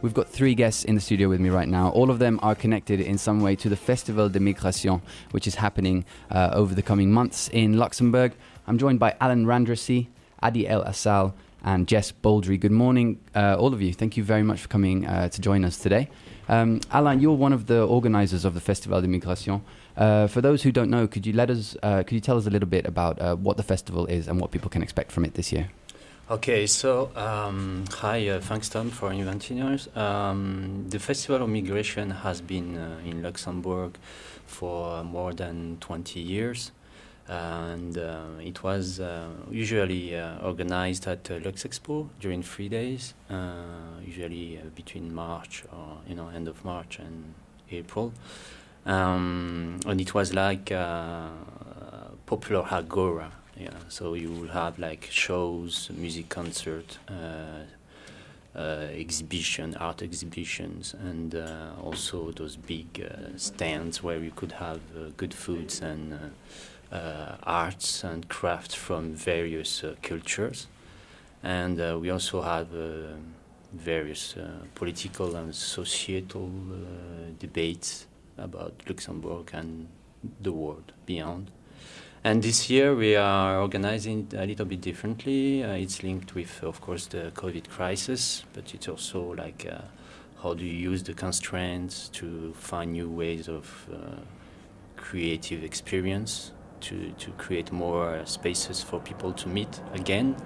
[0.00, 1.88] We've got three guests in the studio with me right now.
[1.90, 5.56] All of them are connected in some way to the Festival de Migration, which is
[5.56, 8.32] happening uh, over the coming months in Luxembourg.
[8.68, 10.06] I'm joined by Alan Randrasi,
[10.40, 11.34] Adi El Assal,
[11.64, 12.56] and Jess Baldry.
[12.58, 13.92] Good morning, uh, all of you.
[13.92, 16.08] Thank you very much for coming uh, to join us today.
[16.48, 19.62] Um, Alain, you're one of the organizers of the Festival de Migration.
[19.96, 22.46] Uh, for those who don't know, could you let us, uh, could you tell us
[22.46, 25.24] a little bit about uh, what the festival is and what people can expect from
[25.24, 25.70] it this year?
[26.30, 29.88] Okay, so um, hi, uh, thanks Tom for inviting us.
[29.96, 33.96] Um, the Festival of Migration has been uh, in Luxembourg
[34.44, 36.72] for more than 20 years,
[37.28, 39.00] and uh, it was
[39.50, 43.14] usually organized at Lux Expo during three days,
[44.04, 47.32] usually between March or you know end of March and
[47.70, 48.12] April.
[48.84, 51.30] Um, and it was like a
[52.26, 53.32] popular agora.
[53.60, 57.64] Yeah, so you will have like shows, music concert, uh,
[58.54, 64.80] uh, exhibition, art exhibitions, and uh, also those big uh, stands where you could have
[64.96, 66.32] uh, good foods and
[67.42, 70.68] arts and crafts from various cultures.
[71.42, 72.68] And we also have
[73.72, 74.34] various
[74.74, 76.50] political and societal
[77.38, 78.06] debates
[78.38, 79.88] about Luxembourg and
[80.40, 81.50] the world beyond.
[82.24, 85.62] And this year we are organizing a little bit differently.
[85.62, 89.82] Uh, it's linked with, of course, the COVID crisis, but it's also like uh,
[90.42, 94.20] how do you use the constraints to find new ways of uh,
[94.96, 100.36] creative experience to, to create more spaces for people to meet again.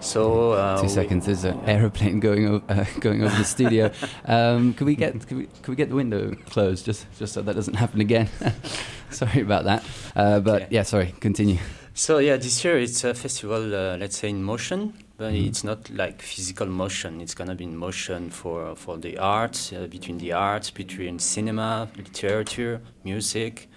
[0.00, 1.26] So uh, two seconds.
[1.26, 1.72] There's an yeah.
[1.72, 3.90] aeroplane going over, uh, going over the studio.
[4.24, 7.40] Um, can we get can we, can we get the window closed just just so
[7.42, 8.28] that doesn't happen again?
[9.22, 9.84] sorry about that.
[10.14, 10.68] Uh, but okay.
[10.70, 11.14] yeah, sorry.
[11.20, 11.58] Continue.
[11.94, 13.74] So yeah, this year it's a festival.
[13.74, 15.48] Uh, let's say in motion, but mm-hmm.
[15.48, 17.20] it's not like physical motion.
[17.20, 21.88] It's gonna be in motion for for the arts, uh, between the arts, between cinema,
[21.96, 23.68] literature, music,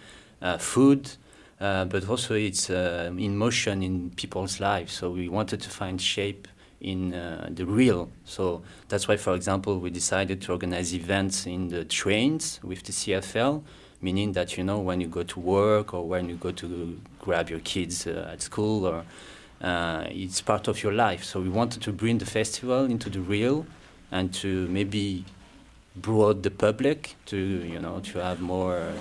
[0.41, 1.09] uh, food.
[1.59, 4.93] Uh, but also it's uh, in motion in people's lives.
[4.93, 6.47] So we wanted to find shape
[6.81, 8.09] in uh, the real.
[8.25, 12.91] So that's why, for example, we decided to organize events in the trains with the
[12.91, 13.63] CFL,
[14.01, 17.49] meaning that you know when you go to work or when you go to grab
[17.49, 19.03] your kids uh, at school, or
[19.61, 21.23] uh, it's part of your life.
[21.23, 23.65] So we wanted to bring the festival into the real
[24.11, 25.25] and to maybe
[25.95, 28.93] broad the public to you know to have more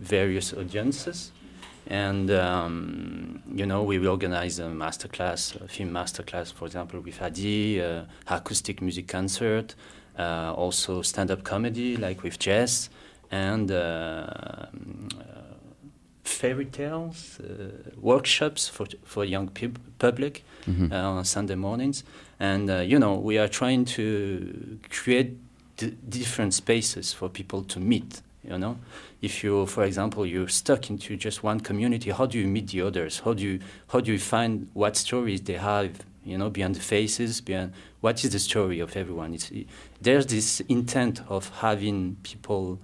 [0.00, 1.32] various audiences
[1.88, 7.80] and um, you know we organize a masterclass, a film masterclass, for example, with Adi,
[7.80, 9.74] uh, acoustic music concert,
[10.18, 12.90] uh, also stand-up comedy like with Jess,
[13.30, 14.66] and uh,
[16.24, 20.92] fairy tales uh, workshops for for young pub- public mm-hmm.
[20.92, 22.04] Uh, on Sunday mornings,
[22.38, 25.36] and uh, you know we are trying to create
[25.76, 28.78] d- different spaces for people to meet you know?
[29.20, 32.82] If you for example you're stuck into just one community how do you meet the
[32.82, 33.20] others?
[33.24, 35.90] How do you how do you find what stories they have
[36.24, 39.34] you know beyond the faces beyond what is the story of everyone?
[39.34, 39.50] It's,
[40.00, 42.78] there's this intent of having people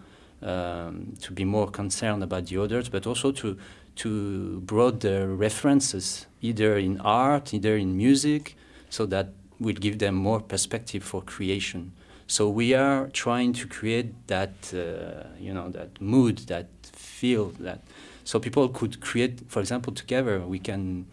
[0.44, 3.56] um, to be more concerned about the others but also to
[3.96, 8.56] to broaden references either in art either in music
[8.90, 9.28] so that
[9.60, 11.92] will give them more perspective for creation
[12.26, 17.82] so we are trying to create that, uh, you know, that mood, that feel, that
[18.24, 19.40] so people could create.
[19.48, 21.06] For example, together we can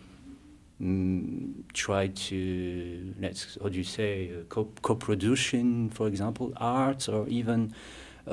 [0.81, 7.27] mm, try to let's how do you say uh, co- co-production, for example, arts or
[7.27, 7.73] even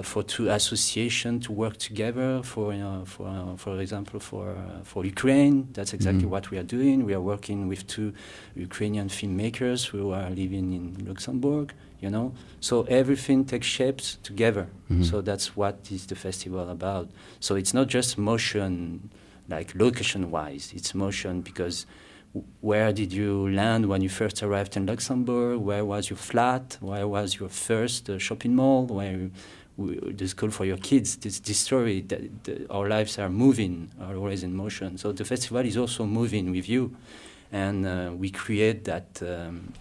[0.02, 5.04] for two associations to work together for uh, for uh, for example for uh, for
[5.04, 6.30] Ukraine that's exactly mm-hmm.
[6.30, 8.12] what we are doing we are working with two
[8.54, 15.02] Ukrainian filmmakers who are living in Luxembourg you know so everything takes shapes together mm-hmm.
[15.02, 17.08] so that's what is the festival about
[17.40, 19.10] so it's not just motion
[19.48, 21.86] like location wise it's motion because
[22.60, 25.60] where did you land when you first arrived in Luxembourg?
[25.60, 26.76] Where was your flat?
[26.80, 28.84] Where was your first uh, shopping mall?
[28.84, 29.30] Where
[29.78, 31.16] the school for your kids.
[31.16, 34.98] This, this story that the, our lives are moving, are always in motion.
[34.98, 36.96] So the festival is also moving with you,
[37.52, 39.22] and uh, we create that.
[39.22, 39.72] Um,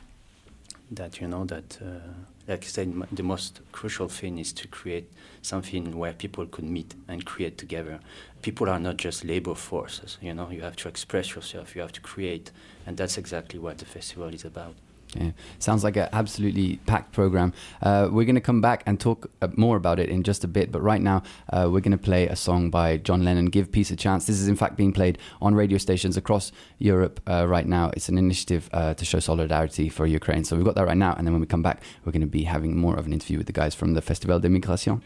[0.91, 1.99] that you know that, uh,
[2.47, 5.11] like I said, the most crucial thing is to create
[5.41, 7.99] something where people could meet and create together.
[8.41, 10.17] People are not just labor forces.
[10.21, 11.75] You know, you have to express yourself.
[11.75, 12.51] You have to create,
[12.85, 14.75] and that's exactly what the festival is about.
[15.17, 17.51] Okay, sounds like an absolutely packed program.
[17.81, 20.47] Uh, we're going to come back and talk uh, more about it in just a
[20.47, 23.71] bit, but right now uh, we're going to play a song by John Lennon, Give
[23.71, 24.27] Peace a Chance.
[24.27, 27.89] This is in fact being played on radio stations across Europe uh, right now.
[27.95, 30.43] It's an initiative uh, to show solidarity for Ukraine.
[30.43, 32.27] So we've got that right now, and then when we come back, we're going to
[32.27, 35.01] be having more of an interview with the guys from the Festival de Migration.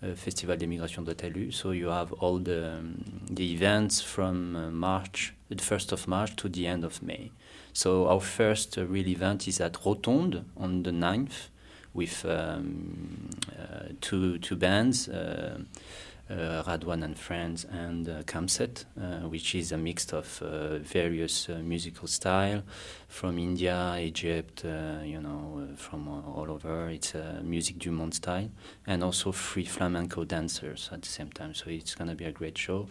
[0.04, 1.50] uh, festivaldemigration.lu.
[1.50, 6.36] So you have all the, um, the events from uh, March, the 1st of March
[6.36, 7.30] to the end of May.
[7.72, 11.48] So our first uh, real event is at Rotonde on the 9th
[11.94, 13.30] with um,
[14.00, 15.08] two, two bands.
[16.30, 20.26] Uh, uh, Radwan and Friends and uh, Kamset, uh, which is a mix of
[20.82, 22.62] various musical style
[23.08, 26.88] from India, Egypt, you know, from all over.
[26.88, 28.50] It's a music du monde style,
[28.86, 31.54] and also free flamenco dancers at the same time.
[31.54, 32.88] So it's gonna be a great show,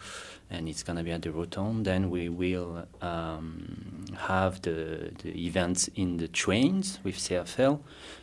[0.49, 1.83] and it's gonna be at the Rotonde.
[1.83, 7.79] Then we will um, have the the events in the trains with CFL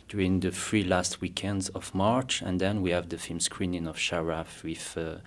[0.07, 3.95] during the three last weekends of March, and then we have the film screening of
[3.95, 5.19] Sharaf with uh,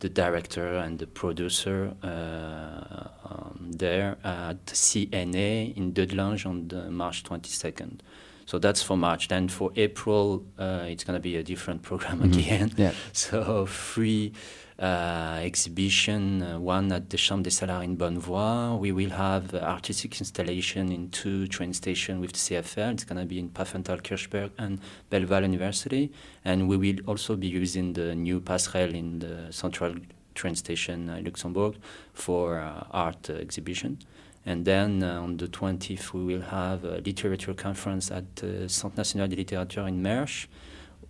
[0.00, 7.24] the director and the producer uh, um, there at CNA in Dudelange on the March
[7.24, 8.00] 22nd.
[8.46, 9.28] So that's for March.
[9.28, 12.38] Then for April, uh, it's going to be a different program mm-hmm.
[12.38, 12.72] again.
[12.76, 12.92] Yeah.
[13.12, 14.32] So free
[14.78, 18.78] uh, exhibition, uh, one at the Chambre des Salariés in Bonnevoie.
[18.78, 22.92] We will have artistic installation in two train stations with CFL.
[22.92, 24.78] It's going to be in Pfaffenthal Kirchberg and
[25.10, 26.12] Belval University.
[26.44, 29.94] And we will also be using the new passerelle in the central
[30.36, 31.74] train station uh, Luxembourg
[32.12, 33.98] for uh, art uh, exhibition.
[34.46, 38.98] And then uh, on the 20th, we will have a literature conference at the Centre
[38.98, 40.46] National de Littérature in Mersch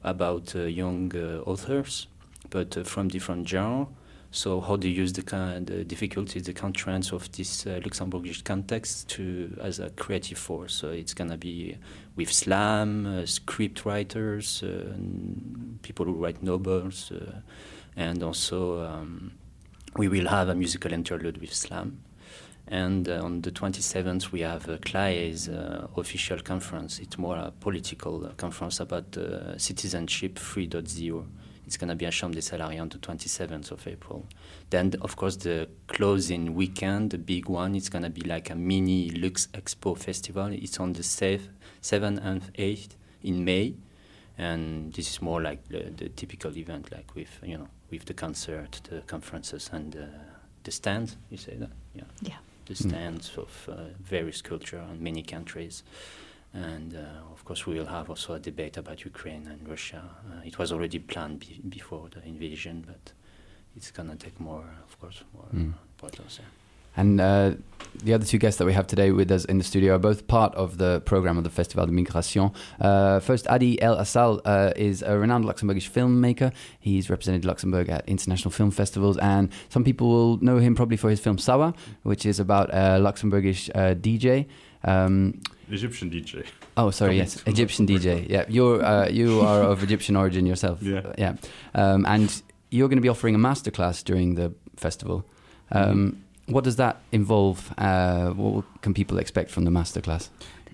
[0.03, 1.13] about young
[1.45, 2.07] authors
[2.51, 3.89] but uh, from different genres.
[4.31, 8.45] So how do you use the, kind, the difficulties, the constraints of this uh, Luxembourgish
[8.45, 10.75] context to as a creative force.
[10.75, 11.79] So it's gonna be
[12.15, 14.93] with slam, uh, script writers, uh,
[15.81, 17.41] people who write novels, uh,
[17.97, 19.33] and also um,
[19.97, 22.01] we will have a musical interlude with slam.
[22.71, 26.99] And uh, on the 27th, we have uh, CLAE's uh, official conference.
[26.99, 29.17] It's more a political conference about
[29.57, 31.25] citizenship 3.0
[31.69, 34.25] it's going to be a Chambre des Salariés on the 27th of April.
[34.71, 38.55] Then, of course, the closing weekend, the big one, it's going to be like a
[38.55, 40.47] mini Lux Expo festival.
[40.47, 42.89] It's on the 7th and 8th
[43.23, 43.75] in May.
[44.39, 48.15] And this is more like the, the, typical event, like with, you know, with the
[48.15, 50.07] concert, the conferences, and uh,
[50.65, 51.19] the stands.
[51.29, 51.71] You say that?
[51.95, 52.05] Yeah.
[52.23, 52.37] Yeah.
[52.65, 53.43] The stands mm.
[53.43, 55.83] of uh, various culture and many countries.
[56.67, 60.03] And uh, of course, we will have also a debate about Ukraine and Russia.
[60.29, 63.13] Uh, it was already planned be before the invasion, but
[63.77, 65.73] it's going to take more, of course, more mm.
[65.93, 66.41] importance.
[66.41, 66.49] Yeah.
[66.99, 67.53] And uh,
[68.03, 70.27] the other two guests that we have today with us in the studio are both
[70.27, 72.51] part of the program of the Festival de Migration.
[72.81, 76.53] Uh, first, Adi El Assal uh, is a renowned Luxembourgish filmmaker.
[76.81, 81.09] He's represented Luxembourg at international film festivals, and some people will know him probably for
[81.09, 81.73] his film Sawa,
[82.03, 84.47] which is about a Luxembourgish uh, DJ.
[84.83, 86.47] Um, Egyptian DJ.
[86.77, 87.17] Oh, sorry.
[87.17, 88.29] yes, Egyptian DJ.
[88.29, 90.83] Yeah, you're uh, you are of Egyptian origin yourself.
[90.83, 91.13] Yeah.
[91.19, 91.35] Yeah.
[91.75, 95.25] Um, and you're going to be offering a masterclass during the festival.
[95.71, 96.53] Um, mm-hmm.
[96.53, 97.73] What does that involve?
[97.77, 100.31] Uh, what can people expect from the masterclass?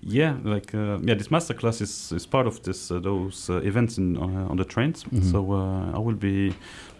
[0.07, 3.97] Yeah, like uh, yeah, this masterclass is, is part of this uh, those uh, events
[3.97, 5.03] in uh, on the trains.
[5.03, 5.31] Mm-hmm.
[5.31, 6.53] So uh, I will be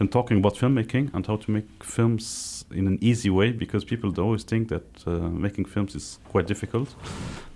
[0.10, 4.44] talking about filmmaking and how to make films in an easy way because people always
[4.44, 6.96] think that uh, making films is quite difficult.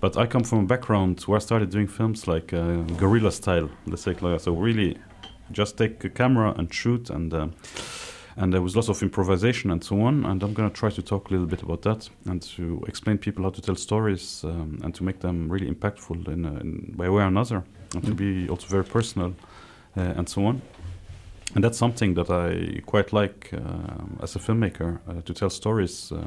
[0.00, 2.48] But I come from a background where I started doing films like
[2.96, 4.98] guerrilla style, let's say, like, so really
[5.50, 7.52] just take a camera and shoot and
[8.40, 10.24] and there was lots of improvisation and so on.
[10.24, 13.18] And I'm going to try to talk a little bit about that and to explain
[13.18, 16.94] people how to tell stories um, and to make them really impactful in, uh, in
[16.96, 17.62] by way or another,
[17.94, 19.34] and to be also very personal
[19.96, 20.62] uh, and so on.
[21.54, 26.10] And that's something that I quite like uh, as a filmmaker uh, to tell stories.
[26.10, 26.22] Uh,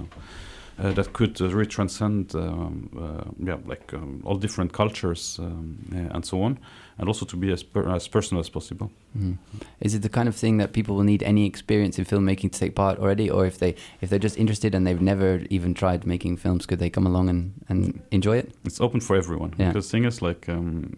[0.79, 5.77] uh, that could uh, really transcend, um, uh, yeah, like um, all different cultures um,
[6.11, 6.57] and so on,
[6.97, 8.91] and also to be as, per as personal as possible.
[9.17, 9.37] Mm.
[9.79, 12.59] Is it the kind of thing that people will need any experience in filmmaking to
[12.59, 16.05] take part already, or if they if they're just interested and they've never even tried
[16.05, 18.53] making films, could they come along and, and enjoy it?
[18.65, 19.53] It's open for everyone.
[19.57, 19.67] Yeah.
[19.67, 20.91] Because the thing is, like, um,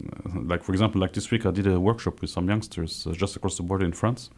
[0.47, 3.35] like for example, like this week I did a workshop with some youngsters uh, just
[3.35, 4.29] across the border in France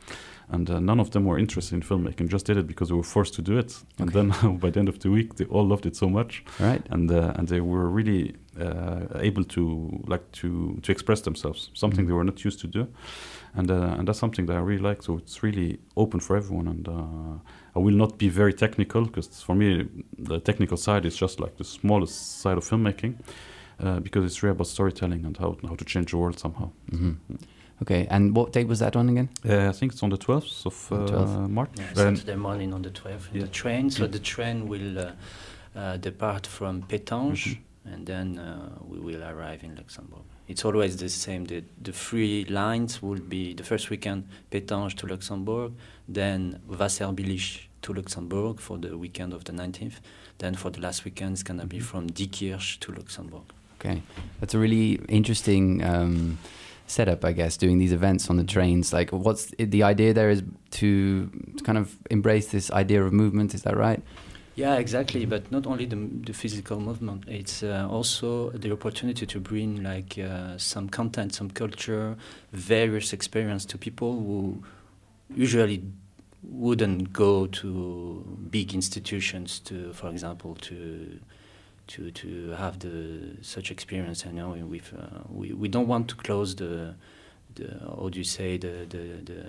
[0.50, 3.04] and uh, none of them were interested in filmmaking just did it because they were
[3.04, 4.30] forced to do it and Okay.
[4.32, 6.82] then by the end of the week they all loved it so much Right.
[6.90, 12.06] and uh, and they were really uh, able to like to to express themselves something
[12.06, 12.08] Mhm.
[12.08, 12.88] they were not used to do
[13.58, 16.68] and uh, and that's something that I really like so it's really open for everyone
[16.74, 17.40] and uh,
[17.76, 19.88] I will not be very technical because for me
[20.30, 23.14] the technical side is just like the smallest side of filmmaking
[23.84, 27.14] uh, because it's really about storytelling and how how to change the world somehow hmm
[27.82, 29.30] Okay, and what date was that on again?
[29.48, 31.50] uh, I think it's on the 12th of the uh, 12th.
[31.50, 33.42] March Yeah, Saturday morning on the 12th, Yeah.
[33.46, 33.90] the train.
[33.92, 34.12] So Yeah.
[34.12, 35.12] the train will uh,
[35.76, 37.94] uh, depart from Pétange, Mhm.
[37.94, 40.26] and then uh, we will arrive in Luxembourg.
[40.48, 41.46] It's always the same.
[41.46, 45.74] The, the three lines will be the first weekend Pétange to Luxembourg,
[46.08, 50.00] then Wasserbillig to Luxembourg for the weekend of the 19th.
[50.38, 51.84] Then for the last weekend, it's gonna be Mhm.
[51.84, 53.44] from Diekirch to Luxembourg.
[53.80, 54.02] Okay,
[54.40, 56.38] that's a really interesting um,
[56.88, 57.58] setup, I guess.
[57.58, 60.14] Doing these events on the trains, like, what's the idea?
[60.14, 61.28] There is to,
[61.58, 63.54] to kind of embrace this idea of movement.
[63.54, 64.02] Is that right?
[64.58, 65.26] Yeah, exactly.
[65.26, 70.18] But not only the, the physical movement, it's uh, also the opportunity to bring like
[70.18, 72.18] uh, some content, some culture,
[72.52, 74.64] various experience to people who
[75.36, 75.84] usually
[76.42, 81.20] wouldn't go to big institutions to, for example, to
[81.90, 84.26] to to have the such experience.
[84.26, 86.96] You know, with uh, we we don't want to close the
[87.54, 89.44] the how do you say the the the,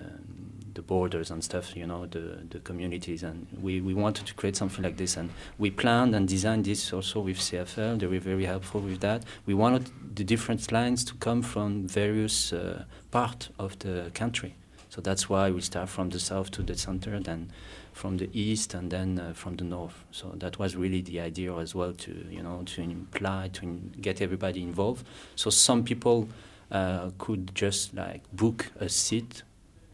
[0.79, 1.77] the borders and stuff.
[1.77, 5.31] You know, the the communities, and we we wanted to create something like this, and
[5.59, 7.99] we planned and designed this also with CFL.
[7.99, 9.25] They were very helpful with that.
[9.47, 14.55] We wanted the different lines to come from various uh, part of the country.
[14.89, 17.51] So that's why we start from the south to the center, then
[17.93, 20.05] from the east, and then uh, from the north.
[20.13, 23.67] So that was really the idea as well to you know to imply to
[24.01, 25.05] get everybody involved.
[25.35, 26.29] So some people
[26.71, 29.43] uh, could just like book a seat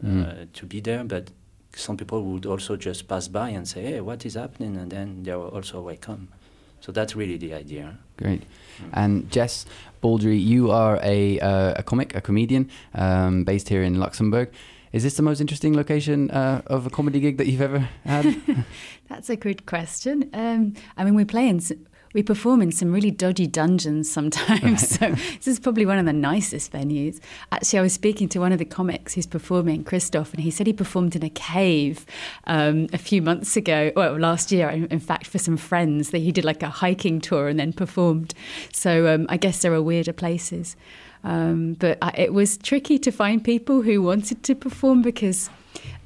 [0.03, 0.53] Mm.
[0.53, 1.31] to be there, but
[1.77, 5.23] some people would also just pass by and say, "Hey, what is happening?" And then
[5.23, 6.29] they were also welcome.
[6.81, 7.97] So that's really the idea.
[8.19, 8.43] Great.
[8.43, 8.91] Mm.
[8.93, 9.65] And Jess
[10.03, 14.51] Baldry, you are a, uh, a comic, a comedian, um, based here in Luxembourg.
[14.93, 18.37] Is this the most interesting location uh, of a comedy gig that you've ever had?
[19.09, 20.29] That's a good question.
[20.35, 21.73] Um, I mean, we play in, s-
[22.15, 24.89] we perform in some really dodgy dungeons sometimes.
[24.99, 27.21] so this is probably one of the nicest venues.
[27.53, 30.67] Actually, I was speaking to one of the comics who's performing, Christoph, and he said
[30.67, 32.07] he performed in a cave
[32.47, 33.91] um, a few months ago.
[33.97, 36.11] Well, last year, in, fact, for some friends.
[36.11, 38.33] That he did like a hiking tour and then performed.
[38.73, 40.77] So um, I guess there are weirder places.
[41.25, 45.51] Um, but I, it was tricky to find people who wanted to perform because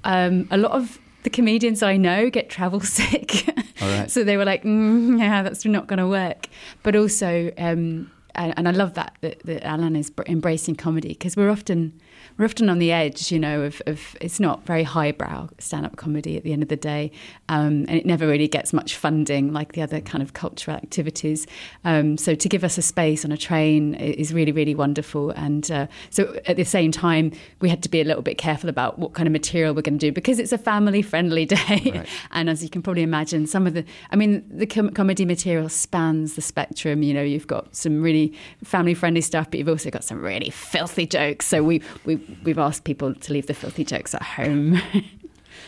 [0.04, 3.48] um, a lot of the comedians I know get travel sick.
[3.80, 4.10] All right.
[4.10, 6.48] so they were like, mm, yeah, that's not going to work.
[6.82, 11.08] But also, um, and, and I love that, that that Alan is br- embracing comedy
[11.08, 12.00] because we're often
[12.38, 15.96] we're often on the edge, you know, of, of it's not very highbrow stand up
[15.96, 17.10] comedy at the end of the day,
[17.48, 21.46] um, and it never really gets much funding like the other kind of cultural activities.
[21.84, 25.30] Um, so to give us a space on a train is really really wonderful.
[25.32, 28.70] And uh, so at the same time, we had to be a little bit careful
[28.70, 31.92] about what kind of material we're going to do because it's a family friendly day.
[31.92, 32.08] Right.
[32.30, 35.68] And as you can probably imagine, some of the, I mean, the com- comedy material
[35.68, 37.02] spans the spectrum.
[37.02, 38.27] You know, you've got some really
[38.64, 41.46] family friendly stuff, but you've also got some really filthy jokes.
[41.46, 44.80] So we, we, we've asked people to leave the filthy jokes at home.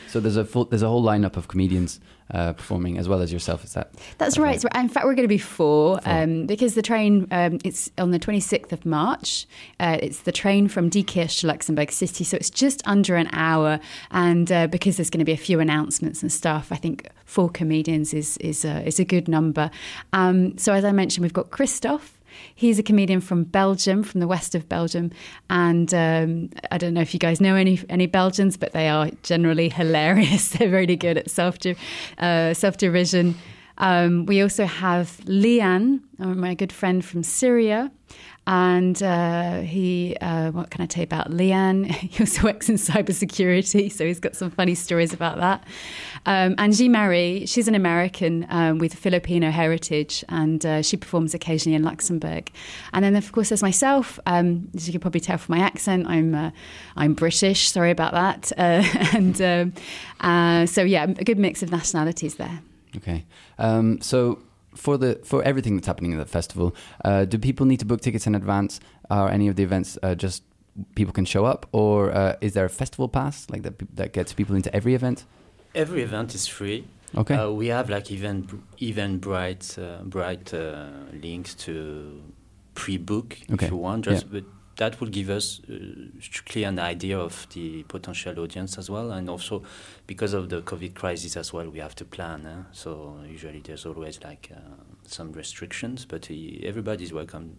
[0.09, 2.01] so there's a full, there's a whole lineup of comedians
[2.33, 3.65] uh, performing as well as yourself.
[3.65, 3.93] Is that?
[4.19, 4.43] That's Okay.
[4.45, 4.61] right.
[4.61, 6.13] So, in fact, we're going to be four, Four.
[6.13, 9.47] Um, because the train, um, it's on the 26th of March.
[9.81, 12.23] Uh, it's the train from Diekirch to Luxembourg City.
[12.23, 13.81] So it's just under an hour.
[14.13, 17.49] And uh, because there's going to be a few announcements and stuff, I think four
[17.51, 19.69] comedians is, is, a, is a good number.
[20.13, 22.17] Um, so as I mentioned, we've got Christoph.
[22.55, 25.11] He's a comedian from Belgium, from the west of Belgium,
[25.49, 29.11] and um, I don't know if you guys know any any Belgians, but they are
[29.23, 30.49] generally hilarious.
[30.51, 31.59] They're really good at self
[32.19, 33.35] uh, self derision.
[33.79, 37.91] Um, we also have Leanne, uh, my good friend from Syria,
[38.51, 41.87] And uh, he, uh, what can I tell you about Leanne?
[41.89, 45.63] he also works in cybersecurity, so he's got some funny stories about that.
[46.27, 51.77] Um, Jean Marie, she's an American um, with Filipino heritage, and uh, she performs occasionally
[51.77, 52.51] in Luxembourg.
[52.93, 54.19] And then, of course, there's myself.
[54.27, 56.51] Um, as you can probably tell from my accent, I'm uh,
[56.97, 57.71] I'm British.
[57.71, 58.51] Sorry about that.
[58.61, 59.41] Uh, and
[60.21, 62.61] um, so, yeah, a good mix of nationalities there.
[62.97, 63.25] Okay.
[63.59, 64.39] Um, so
[64.81, 68.01] for the for everything that's happening at the festival, uh, do people need to book
[68.01, 68.81] tickets in advance?
[69.11, 70.43] Are any of the events uh, just
[70.95, 74.33] people can show up, or uh, is there a festival pass like that that gets
[74.33, 75.25] people into every event?
[75.75, 76.85] Every event is free.
[77.17, 77.35] Okay.
[77.35, 78.47] Uh, we have like even
[78.79, 80.87] Eventbrite uh, bright uh,
[81.23, 82.23] links to
[82.75, 83.67] pre-book Okay.
[83.67, 84.07] if you want.
[84.07, 84.13] Yeah.
[84.13, 84.45] Just but
[84.81, 89.63] that will give us uh, an idea of the potential audience as well, and also
[90.07, 92.47] because of the COVID crisis as well, we have to plan.
[92.47, 92.63] eh?
[92.73, 94.59] So usually there's always like uh,
[95.07, 96.35] some restrictions, but uh,
[96.67, 97.59] everybody's welcome.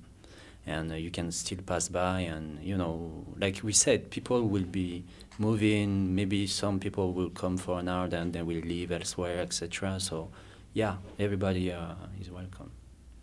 [0.66, 4.66] And uh, you can still pass by, and you know, like we said, people will
[4.66, 5.06] be
[5.38, 6.16] moving.
[6.16, 10.00] Maybe some people will come for an hour, then they will leave elsewhere, etc.
[10.00, 10.32] So,
[10.74, 12.72] yeah, everybody uh, is welcome.